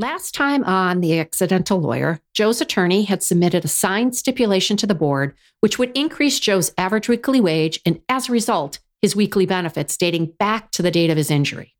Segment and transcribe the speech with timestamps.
[0.00, 4.94] Last time on The Accidental Lawyer, Joe's attorney had submitted a signed stipulation to the
[4.94, 9.98] board, which would increase Joe's average weekly wage and, as a result, his weekly benefits
[9.98, 11.74] dating back to the date of his injury.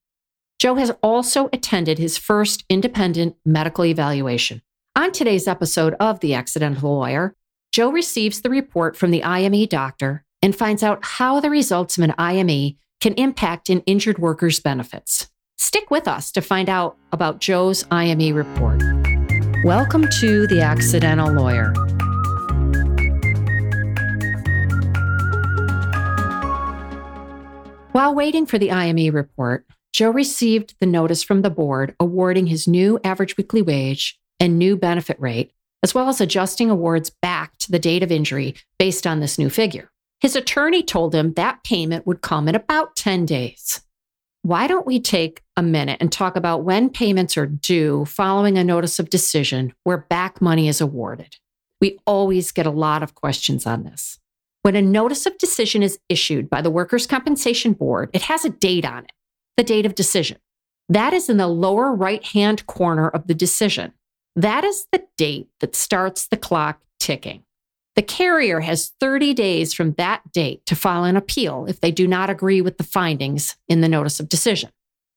[0.58, 4.60] Joe has also attended his first independent medical evaluation.
[4.94, 7.34] On today's episode of The Accidental Lawyer,
[7.72, 12.04] Joe receives the report from the IME doctor and finds out how the results of
[12.04, 15.30] an IME can impact an injured worker's benefits.
[15.62, 18.82] Stick with us to find out about Joe's IME report.
[19.62, 21.74] Welcome to The Accidental Lawyer.
[27.92, 32.66] While waiting for the IME report, Joe received the notice from the board awarding his
[32.66, 35.52] new average weekly wage and new benefit rate,
[35.82, 39.50] as well as adjusting awards back to the date of injury based on this new
[39.50, 39.90] figure.
[40.20, 43.82] His attorney told him that payment would come in about 10 days.
[44.42, 48.64] Why don't we take a minute and talk about when payments are due following a
[48.64, 51.36] notice of decision where back money is awarded?
[51.80, 54.18] We always get a lot of questions on this.
[54.62, 58.50] When a notice of decision is issued by the Workers' Compensation Board, it has a
[58.50, 59.12] date on it,
[59.56, 60.38] the date of decision.
[60.88, 63.92] That is in the lower right hand corner of the decision.
[64.36, 67.44] That is the date that starts the clock ticking.
[67.96, 72.06] The carrier has 30 days from that date to file an appeal if they do
[72.06, 74.70] not agree with the findings in the notice of decision.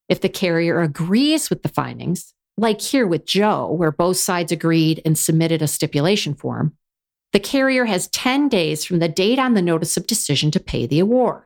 [0.09, 5.01] If the carrier agrees with the findings, like here with Joe, where both sides agreed
[5.05, 6.73] and submitted a stipulation form,
[7.31, 10.85] the carrier has 10 days from the date on the notice of decision to pay
[10.85, 11.45] the award.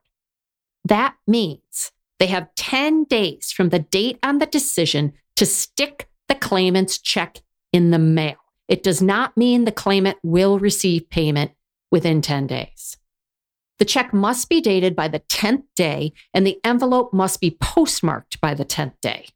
[0.84, 6.36] That means they have 10 days from the date on the decision to stick the
[6.36, 8.38] claimant's check in the mail.
[8.68, 11.52] It does not mean the claimant will receive payment
[11.92, 12.98] within 10 days.
[13.80, 18.42] The check must be dated by the 10th day and the envelope must be postmarked
[18.42, 19.28] by the 10th day.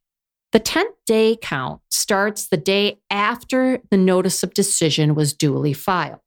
[0.51, 6.19] The 10th day count starts the day after the notice of decision was duly filed.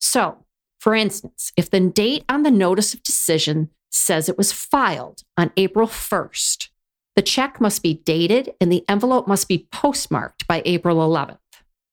[0.00, 0.44] So,
[0.78, 5.52] for instance, if the date on the notice of decision says it was filed on
[5.56, 6.68] April 1st,
[7.16, 11.38] the check must be dated and the envelope must be postmarked by April 11th.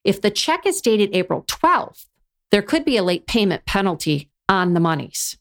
[0.04, 2.06] If the check is dated April 12th,
[2.50, 5.38] there could be a late payment penalty on the monies.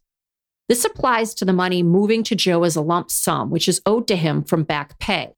[0.68, 4.06] This applies to the money moving to Joe as a lump sum, which is owed
[4.08, 5.34] to him from back pay.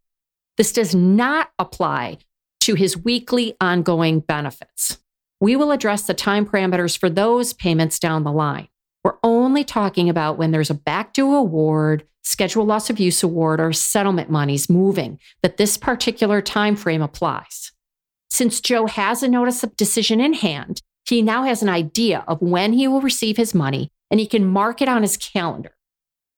[0.59, 2.19] This does not apply
[2.61, 4.99] to his weekly ongoing benefits.
[5.41, 8.69] We will address the time parameters for those payments down the line.
[9.03, 13.61] We're only talking about when there's a back due award, schedule loss of use award,
[13.61, 17.73] or settlement monies moving that this particular time frame applies.
[18.33, 22.41] Since Joe has a notice of decision in hand, he now has an idea of
[22.41, 25.73] when he will receive his money and he can mark it on his calendar.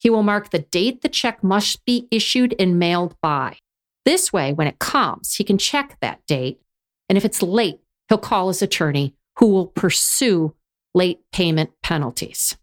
[0.01, 3.59] He will mark the date the check must be issued and mailed by.
[4.05, 6.61] This way, when it comes, he can check that date.
[7.09, 7.79] And if it's late,
[8.09, 10.53] he'll call his attorney who will pursue
[10.97, 12.57] late payment penalties.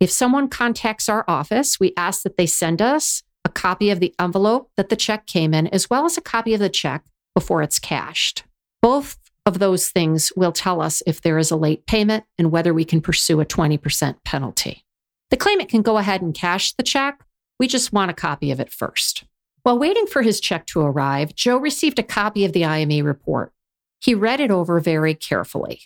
[0.00, 4.12] If someone contacts our office, we ask that they send us a copy of the
[4.18, 7.62] envelope that the check came in, as well as a copy of the check before
[7.62, 8.42] it's cashed.
[8.82, 9.16] Both
[9.46, 12.84] of those things will tell us if there is a late payment and whether we
[12.84, 14.84] can pursue a 20% penalty.
[15.30, 17.24] The claimant can go ahead and cash the check.
[17.58, 19.24] We just want a copy of it first.
[19.62, 23.52] While waiting for his check to arrive, Joe received a copy of the IME report.
[24.00, 25.82] He read it over very carefully.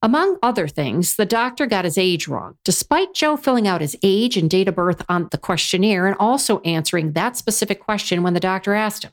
[0.00, 4.36] Among other things, the doctor got his age wrong, despite Joe filling out his age
[4.36, 8.40] and date of birth on the questionnaire and also answering that specific question when the
[8.40, 9.12] doctor asked him.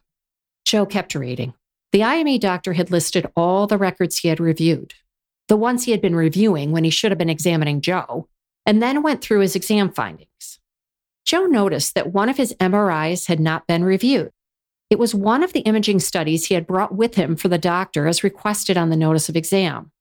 [0.64, 1.56] Joe kept reading.
[1.95, 4.95] The IME doctor had listed all the records he had reviewed,
[5.47, 8.28] the ones he had been reviewing when he should have been examining Joe,
[8.66, 10.59] and then went through his exam findings.
[11.23, 14.34] Joe noticed that one of his MRIs had not been reviewed.
[14.89, 18.07] It was one of the imaging studies he had brought with him for the doctor
[18.07, 19.94] as requested on the notice of exam.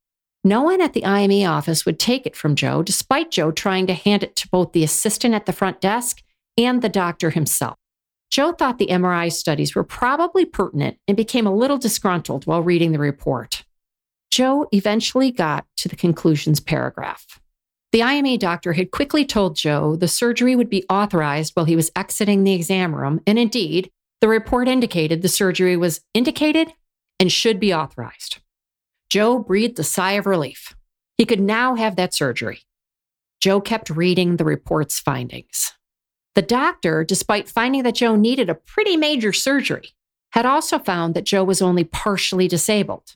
[0.43, 3.94] No one at the IME office would take it from Joe, despite Joe trying to
[3.94, 6.25] hand it to both the assistant at the front desk
[6.59, 7.78] and the doctor himself.
[8.34, 12.91] Joe thought the MRI studies were probably pertinent and became a little disgruntled while reading
[12.91, 13.63] the report.
[14.33, 17.39] Joe eventually got to the conclusions paragraph.
[17.92, 21.92] The IME doctor had quickly told Joe the surgery would be authorized while he was
[21.95, 26.72] exiting the exam room, and indeed, the report indicated the surgery was indicated
[27.21, 28.41] and should be authorized.
[29.10, 30.75] Joe breathed a sigh of relief.
[31.19, 32.63] He could now have that surgery.
[33.41, 35.72] Joe kept reading the report's findings.
[36.34, 39.95] The doctor, despite finding that Joe needed a pretty major surgery,
[40.33, 43.15] had also found that Joe was only partially disabled.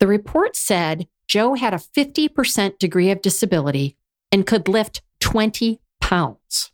[0.00, 3.96] The report said Joe had a 50% degree of disability
[4.32, 6.72] and could lift 20 pounds.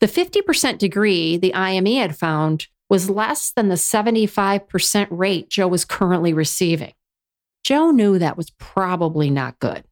[0.00, 5.84] The 50% degree the IME had found was less than the 75% rate Joe was
[5.84, 6.92] currently receiving.
[7.64, 9.84] Joe knew that was probably not good.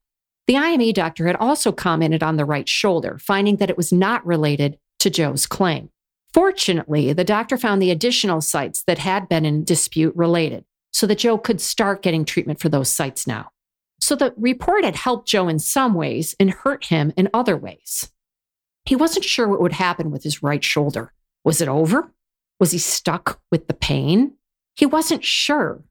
[0.46, 4.26] The IME doctor had also commented on the right shoulder, finding that it was not
[4.26, 5.90] related to Joe's claim.
[6.32, 11.18] Fortunately, the doctor found the additional sites that had been in dispute related, so that
[11.18, 13.50] Joe could start getting treatment for those sites now.
[14.00, 18.10] So the report had helped Joe in some ways and hurt him in other ways.
[18.84, 21.12] He wasn't sure what would happen with his right shoulder.
[21.44, 22.12] Was it over?
[22.60, 24.34] Was he stuck with the pain?
[24.76, 25.82] He wasn't sure.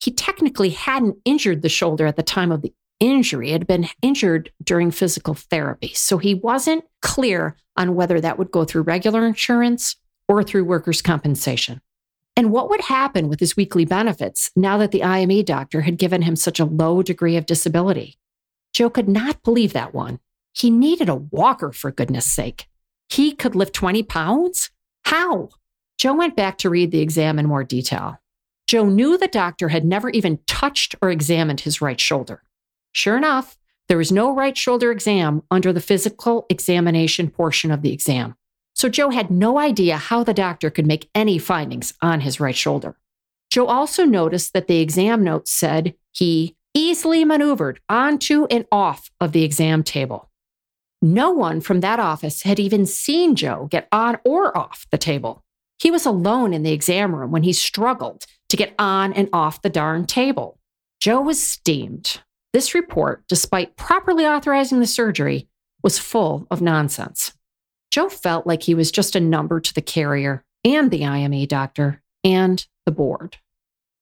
[0.00, 3.50] He technically hadn't injured the shoulder at the time of the injury.
[3.50, 5.92] Had been injured during physical therapy.
[5.94, 9.96] So he wasn't clear on whether that would go through regular insurance
[10.28, 11.80] or through workers' compensation.
[12.36, 16.22] And what would happen with his weekly benefits now that the IME doctor had given
[16.22, 18.18] him such a low degree of disability?
[18.74, 20.18] Joe could not believe that one.
[20.52, 22.66] He needed a walker, for goodness sake.
[23.08, 24.70] He could lift 20 pounds?
[25.04, 25.48] How?
[25.98, 28.18] Joe went back to read the exam in more detail.
[28.66, 32.42] Joe knew the doctor had never even touched or examined his right shoulder.
[32.96, 33.58] Sure enough,
[33.88, 38.34] there was no right shoulder exam under the physical examination portion of the exam.
[38.74, 42.56] So Joe had no idea how the doctor could make any findings on his right
[42.56, 42.96] shoulder.
[43.50, 49.32] Joe also noticed that the exam notes said he easily maneuvered onto and off of
[49.32, 50.30] the exam table.
[51.02, 55.44] No one from that office had even seen Joe get on or off the table.
[55.78, 59.60] He was alone in the exam room when he struggled to get on and off
[59.60, 60.58] the darn table.
[60.98, 62.20] Joe was steamed.
[62.52, 65.48] This report, despite properly authorizing the surgery,
[65.82, 67.32] was full of nonsense.
[67.90, 72.02] Joe felt like he was just a number to the carrier and the IME doctor
[72.24, 73.38] and the board.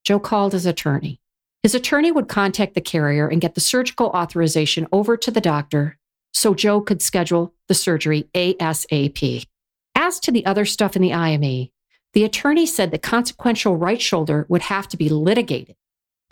[0.04, 1.20] Joe called his attorney.
[1.62, 5.98] His attorney would contact the carrier and get the surgical authorization over to the doctor
[6.32, 9.46] so Joe could schedule the surgery ASAP.
[9.94, 11.68] As to the other stuff in the IME,
[12.12, 15.76] the attorney said the consequential right shoulder would have to be litigated,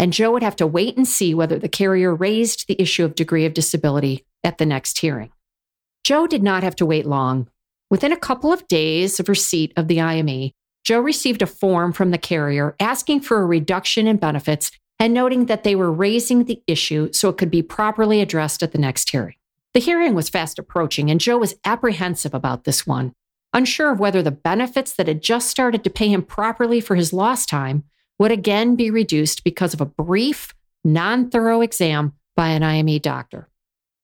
[0.02, 3.14] and Joe would have to wait and see whether the carrier raised the issue of
[3.14, 5.30] degree of disability at the next hearing.
[6.02, 7.48] Joe did not have to wait long.
[7.88, 10.50] Within a couple of days of receipt of the IME,
[10.82, 15.46] Joe received a form from the carrier asking for a reduction in benefits and noting
[15.46, 19.08] that they were raising the issue so it could be properly addressed at the next
[19.08, 19.36] hearing.
[19.72, 23.12] The hearing was fast approaching, and Joe was apprehensive about this one
[23.52, 27.12] unsure of whether the benefits that had just started to pay him properly for his
[27.12, 27.84] lost time
[28.18, 30.54] would again be reduced because of a brief,
[30.84, 33.48] non thorough exam by an IME doctor.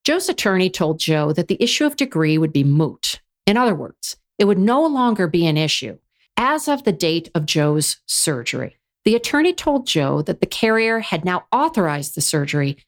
[0.04, 3.20] Joe's attorney told Joe that the issue of degree would be moot.
[3.46, 5.98] In other words, it would no longer be an issue
[6.36, 8.76] as of the date of Joe's surgery.
[9.04, 12.78] The attorney told Joe that the carrier had now authorized the surgery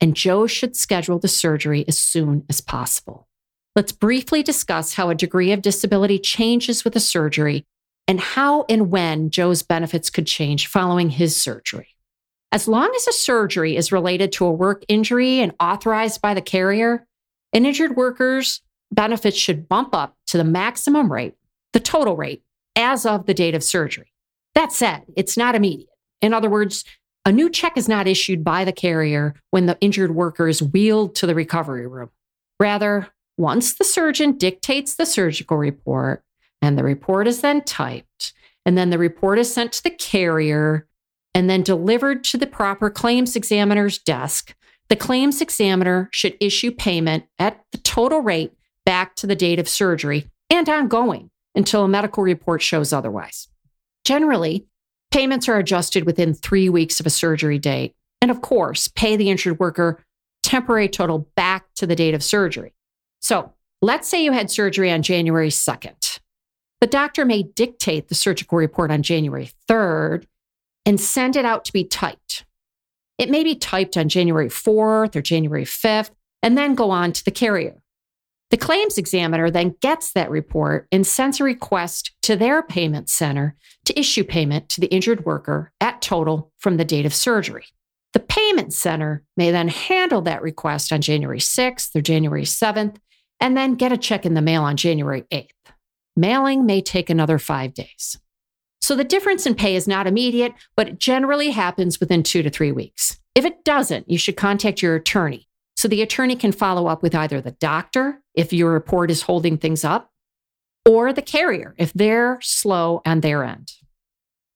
[0.00, 3.28] and Joe should schedule the surgery as soon as possible.
[3.76, 7.66] Let's briefly discuss how a degree of disability changes with a surgery
[8.10, 11.94] and how and when Joe's benefits could change following his surgery.
[12.50, 16.42] As long as a surgery is related to a work injury and authorized by the
[16.42, 17.06] carrier,
[17.52, 21.36] an injured worker's benefits should bump up to the maximum rate,
[21.72, 22.42] the total rate,
[22.74, 24.12] as of the date of surgery.
[24.56, 25.90] That said, it's not immediate.
[26.20, 26.84] In other words,
[27.24, 31.14] a new check is not issued by the carrier when the injured worker is wheeled
[31.14, 32.10] to the recovery room.
[32.58, 36.24] Rather, once the surgeon dictates the surgical report,
[36.62, 38.32] and the report is then typed,
[38.64, 40.86] and then the report is sent to the carrier,
[41.34, 44.54] and then delivered to the proper claims examiner's desk,
[44.88, 48.52] the claims examiner should issue payment at the total rate
[48.84, 53.46] back to the date of surgery and ongoing until a medical report shows otherwise.
[54.04, 54.66] Generally,
[55.12, 57.94] payments are adjusted within three weeks of a surgery date.
[58.20, 60.02] And of course, pay the injured worker
[60.42, 62.74] temporary total back to the date of surgery.
[63.20, 66.18] So let's say you had surgery on January 2nd.
[66.80, 70.24] The doctor may dictate the surgical report on January 3rd
[70.86, 72.44] and send it out to be typed.
[73.18, 76.10] It may be typed on January 4th or January 5th
[76.42, 77.76] and then go on to the carrier.
[78.50, 83.56] The claims examiner then gets that report and sends a request to their payment center
[83.84, 87.66] to issue payment to the injured worker at total from the date of surgery.
[88.12, 92.96] The payment center may then handle that request on January 6th or January 7th
[93.38, 95.50] and then get a check in the mail on January 8th.
[96.16, 98.18] Mailing may take another five days.
[98.80, 102.50] So the difference in pay is not immediate, but it generally happens within two to
[102.50, 103.20] three weeks.
[103.34, 107.14] If it doesn't, you should contact your attorney so the attorney can follow up with
[107.14, 110.10] either the doctor if your report is holding things up
[110.84, 113.72] or the carrier if they're slow on their end.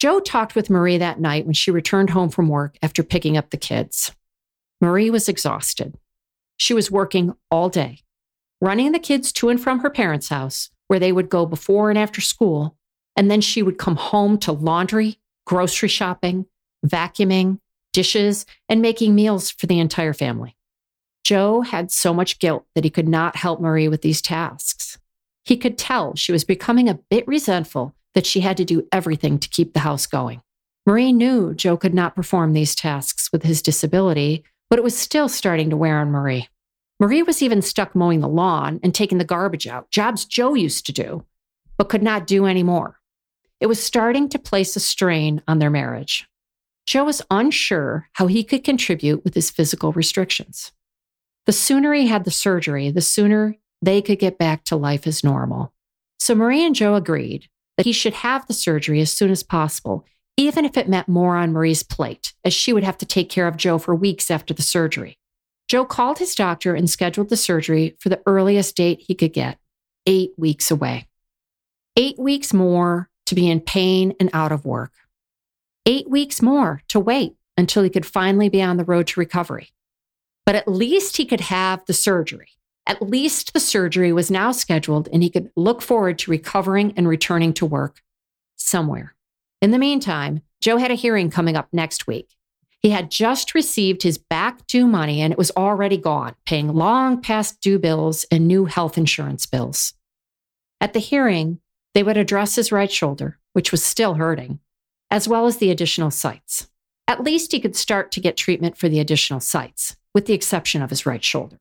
[0.00, 3.50] Joe talked with Marie that night when she returned home from work after picking up
[3.50, 4.12] the kids.
[4.80, 5.96] Marie was exhausted.
[6.56, 8.00] She was working all day
[8.64, 11.98] running the kids to and from her parents' house, where they would go before and
[11.98, 12.76] after school,
[13.16, 16.46] And then she would come home to laundry, grocery shopping,
[16.86, 17.58] vacuuming,
[17.92, 20.56] dishes, and making meals for the entire family.
[21.24, 24.96] Joe had so much guilt that he could not help Marie with these tasks.
[25.44, 29.40] He could tell she was becoming a bit resentful that she had to do everything
[29.40, 30.42] to keep the house going.
[30.86, 35.28] Marie knew Joe could not perform these tasks with his disability, but it was still
[35.28, 36.48] starting to wear on Marie.
[37.00, 40.86] Marie was even stuck mowing the lawn and taking the garbage out, jobs Joe used
[40.86, 41.24] to do,
[41.76, 43.00] but could not do anymore.
[43.60, 46.28] It was starting to place a strain on their marriage.
[46.86, 50.72] Joe was unsure how he could contribute with his physical restrictions.
[51.46, 55.24] The sooner he had the surgery, the sooner they could get back to life as
[55.24, 55.72] normal.
[56.18, 60.04] So Marie and Joe agreed that he should have the surgery as soon as possible,
[60.36, 63.48] even if it meant more on Marie's plate, as she would have to take care
[63.48, 65.18] of Joe for weeks after the surgery.
[65.68, 69.58] Joe called his doctor and scheduled the surgery for the earliest date he could get,
[70.06, 71.08] eight weeks away.
[71.96, 74.92] Eight weeks more to be in pain and out of work.
[75.86, 79.70] Eight weeks more to wait until he could finally be on the road to recovery.
[80.44, 82.48] But at least he could have the surgery.
[82.86, 87.08] At least the surgery was now scheduled and he could look forward to recovering and
[87.08, 88.02] returning to work
[88.56, 89.14] somewhere.
[89.62, 92.28] In the meantime, Joe had a hearing coming up next week.
[92.84, 97.22] He had just received his back due money and it was already gone, paying long
[97.22, 99.94] past due bills and new health insurance bills.
[100.82, 101.60] At the hearing,
[101.94, 104.58] they would address his right shoulder, which was still hurting,
[105.10, 106.68] as well as the additional sites.
[107.08, 110.82] At least he could start to get treatment for the additional sites, with the exception
[110.82, 111.56] of his right shoulder.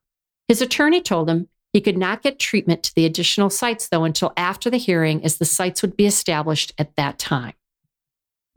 [0.50, 4.34] His attorney told him he could not get treatment to the additional sites, though, until
[4.36, 7.54] after the hearing, as the sites would be established at that time.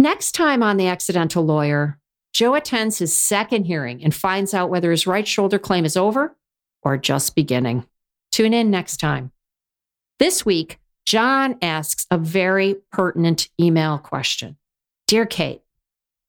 [0.00, 2.00] Next time on The Accidental Lawyer,
[2.36, 6.36] Joe attends his second hearing and finds out whether his right shoulder claim is over
[6.82, 7.86] or just beginning.
[8.30, 9.32] Tune in next time.
[10.18, 14.58] This week, John asks a very pertinent email question.
[15.06, 15.62] Dear Kate,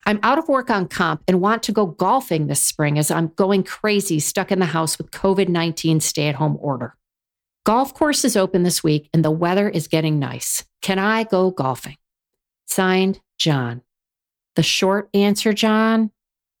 [0.06, 3.28] I'm out of work on comp and want to go golfing this spring as I'm
[3.36, 6.96] going crazy stuck in the house with COVID 19 stay at home order.
[7.66, 10.64] Golf course is open this week and the weather is getting nice.
[10.80, 11.98] Can I go golfing?
[12.66, 13.82] Signed, John.
[14.58, 16.10] The short answer, John,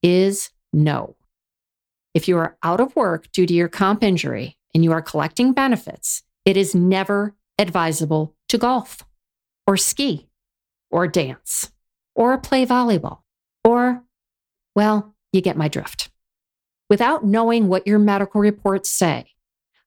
[0.04, 1.16] is no.
[2.14, 5.52] If you are out of work due to your comp injury and you are collecting
[5.52, 9.02] benefits, it is never advisable to golf
[9.66, 10.28] or ski
[10.92, 11.72] or dance
[12.14, 13.22] or play volleyball,
[13.64, 14.04] or,
[14.76, 16.08] well, you get my drift.
[16.88, 19.26] Without knowing what your medical reports say,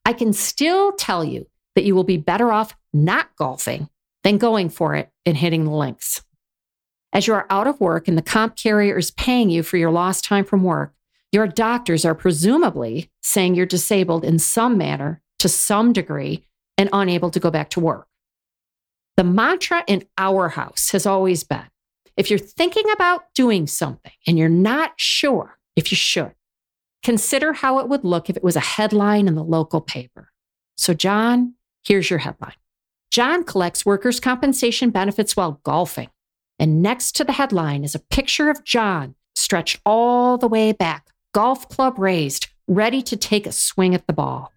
[0.04, 3.88] I can still tell you that you will be better off not golfing
[4.26, 6.22] than going for it and hitting the links.
[7.14, 9.92] As you are out of work and the comp carrier is paying you for your
[9.92, 10.94] lost time from work,
[11.32, 16.46] your doctors are presumably saying you're disabled in some manner to some degree
[16.78, 18.08] and unable to go back to work.
[19.18, 21.66] The mantra in our house has always been
[22.18, 26.34] if you're thinking about doing something and you're not sure if you should,
[27.04, 30.32] consider how it would look if it was a headline in the local paper.
[30.76, 32.56] So, John, here's your headline
[33.10, 36.10] John collects workers' compensation benefits while golfing.
[36.62, 41.08] And next to the headline is a picture of John stretched all the way back,
[41.34, 44.54] golf club raised, ready to take a swing at the ball.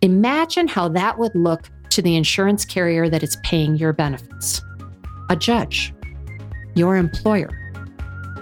[0.00, 4.62] Imagine how that would look to the insurance carrier that is paying your benefits.
[5.28, 5.92] A judge,
[6.74, 7.50] your employer,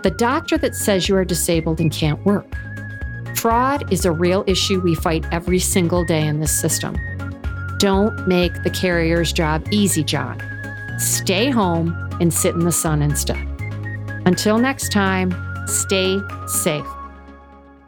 [0.04, 2.46] the doctor that says you are disabled and can't work.
[3.34, 6.96] Fraud is a real issue we fight every single day in this system.
[7.78, 10.40] Don't make the carrier's job easy, John.
[10.98, 13.48] Stay home and sit in the sun instead.
[14.26, 15.34] Until next time,
[15.66, 16.86] stay safe.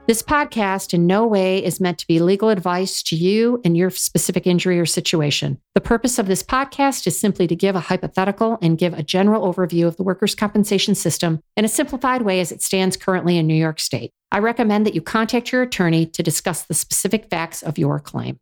[0.07, 3.91] This podcast in no way is meant to be legal advice to you and your
[3.91, 5.61] specific injury or situation.
[5.75, 9.53] The purpose of this podcast is simply to give a hypothetical and give a general
[9.53, 13.49] overview of the workers' compensation system in a simplified way as it stands currently in
[13.49, 14.13] New York State.
[14.31, 18.39] I recommend that you contact your attorney to discuss the specific facts of your claim.